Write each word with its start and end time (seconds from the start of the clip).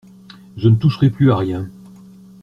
Je 0.57 0.67
ne 0.67 0.77
toucherai 0.77 1.11
plus 1.11 1.31
à 1.31 1.35
rien. 1.37 1.69